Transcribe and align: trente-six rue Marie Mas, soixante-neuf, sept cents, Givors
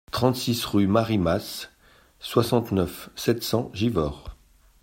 trente-six 0.11 0.65
rue 0.65 0.87
Marie 0.87 1.19
Mas, 1.19 1.69
soixante-neuf, 2.19 3.11
sept 3.15 3.43
cents, 3.43 3.69
Givors 3.75 4.35